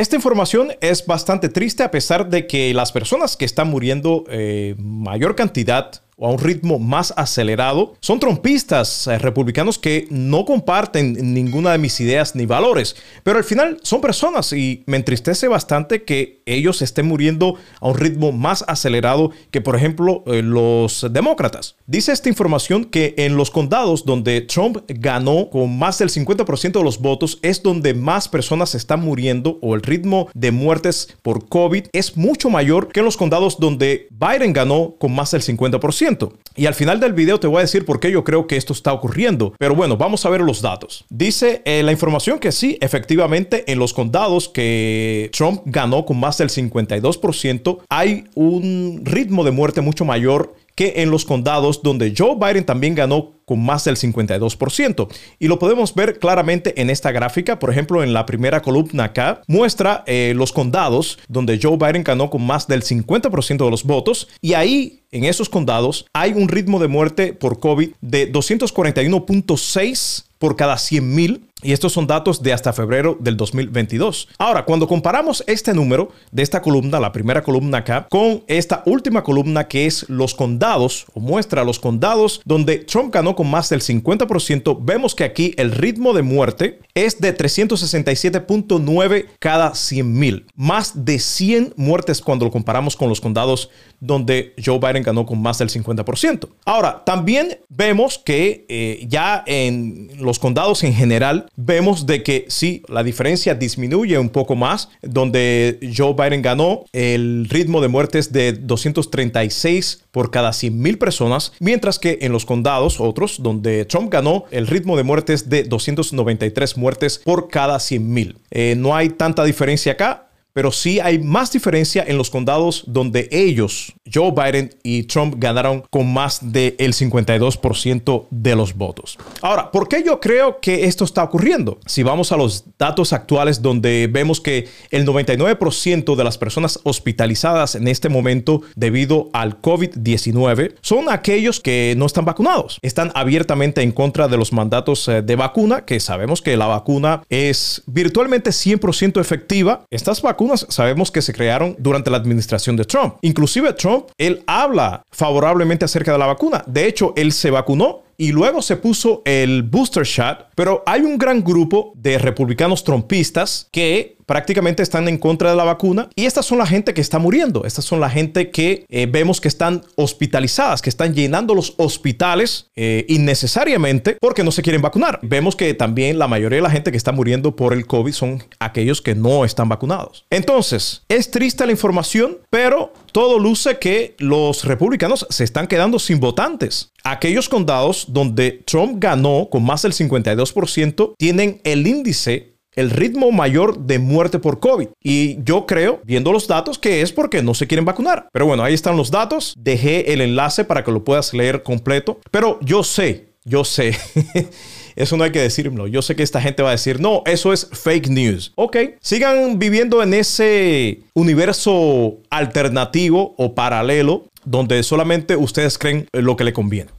[0.00, 4.74] Esta información es bastante triste a pesar de que las personas que están muriendo eh,
[4.78, 11.34] mayor cantidad o a un ritmo más acelerado, son trompistas eh, republicanos que no comparten
[11.34, 16.04] ninguna de mis ideas ni valores, pero al final son personas y me entristece bastante
[16.04, 21.76] que ellos estén muriendo a un ritmo más acelerado que, por ejemplo, eh, los demócratas.
[21.86, 26.84] Dice esta información que en los condados donde Trump ganó con más del 50% de
[26.84, 31.86] los votos es donde más personas están muriendo o el ritmo de muertes por COVID
[31.92, 36.09] es mucho mayor que en los condados donde Biden ganó con más del 50%.
[36.56, 38.72] Y al final del video te voy a decir por qué yo creo que esto
[38.72, 39.54] está ocurriendo.
[39.58, 41.04] Pero bueno, vamos a ver los datos.
[41.08, 46.38] Dice eh, la información que sí, efectivamente, en los condados que Trump ganó con más
[46.38, 52.36] del 52%, hay un ritmo de muerte mucho mayor que en los condados donde Joe
[52.36, 55.08] Biden también ganó con más del 52%.
[55.40, 57.58] Y lo podemos ver claramente en esta gráfica.
[57.58, 62.30] Por ejemplo, en la primera columna acá muestra eh, los condados donde Joe Biden ganó
[62.30, 64.28] con más del 50% de los votos.
[64.40, 70.54] Y ahí, en esos condados, hay un ritmo de muerte por COVID de 241.6 por
[70.54, 74.28] cada 100 mil y estos son datos de hasta febrero del 2022.
[74.38, 79.22] Ahora, cuando comparamos este número de esta columna, la primera columna acá, con esta última
[79.22, 83.80] columna que es los condados, o muestra los condados donde Trump ganó con más del
[83.80, 90.44] 50%, vemos que aquí el ritmo de muerte es de 367.9 cada 100 mil.
[90.56, 95.40] Más de 100 muertes cuando lo comparamos con los condados donde Joe Biden ganó con
[95.40, 96.48] más del 50%.
[96.66, 102.82] Ahora, también vemos que eh, ya en los condados en general, vemos de que sí,
[102.88, 108.52] la diferencia disminuye un poco más, donde Joe Biden ganó el ritmo de muertes de
[108.52, 114.44] 236 por cada 100 mil personas, mientras que en los condados otros, donde Trump ganó
[114.50, 118.38] el ritmo de muertes de 293 muertes por cada 100 mil.
[118.50, 123.28] Eh, no hay tanta diferencia acá pero sí hay más diferencia en los condados donde
[123.30, 129.18] ellos, Joe Biden y Trump, ganaron con más del 52% de los votos.
[129.42, 131.78] Ahora, ¿por qué yo creo que esto está ocurriendo?
[131.86, 137.74] Si vamos a los datos actuales donde vemos que el 99% de las personas hospitalizadas
[137.74, 142.78] en este momento debido al COVID-19 son aquellos que no están vacunados.
[142.82, 147.22] Están abiertamente en contra de los mandatos eh, de vacuna, que sabemos que la vacuna
[147.28, 149.84] es virtualmente 100% efectiva.
[149.90, 153.14] Estas vacunas sabemos que se crearon durante la administración de Trump.
[153.22, 153.74] Inclusive
[154.18, 156.62] Él habla favorablemente acerca de la vacuna.
[156.66, 161.16] De hecho, él se vacunó y luego se puso el booster shot, pero hay un
[161.16, 166.44] gran grupo de republicanos trompistas que prácticamente están en contra de la vacuna y estas
[166.46, 169.82] son la gente que está muriendo, estas son la gente que eh, vemos que están
[169.96, 175.18] hospitalizadas, que están llenando los hospitales eh, innecesariamente porque no se quieren vacunar.
[175.22, 178.44] Vemos que también la mayoría de la gente que está muriendo por el COVID son
[178.60, 180.26] aquellos que no están vacunados.
[180.30, 186.20] Entonces, es triste la información, pero todo luce que los republicanos se están quedando sin
[186.20, 186.92] votantes.
[187.04, 193.78] Aquellos condados donde Trump ganó con más del 52% tienen el índice el ritmo mayor
[193.80, 194.88] de muerte por COVID.
[195.02, 198.28] Y yo creo, viendo los datos, que es porque no se quieren vacunar.
[198.32, 199.54] Pero bueno, ahí están los datos.
[199.58, 202.20] Dejé el enlace para que lo puedas leer completo.
[202.30, 203.98] Pero yo sé, yo sé.
[204.96, 205.86] Eso no hay que decirlo.
[205.86, 208.52] Yo sé que esta gente va a decir, no, eso es fake news.
[208.56, 216.44] Ok, sigan viviendo en ese universo alternativo o paralelo donde solamente ustedes creen lo que
[216.44, 216.90] le conviene.